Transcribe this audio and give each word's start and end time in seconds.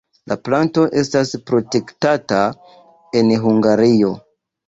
La 0.29 0.35
planto 0.47 0.83
estas 1.01 1.33
protektata 1.49 2.41
en 3.21 3.31
Hungario. 3.51 4.13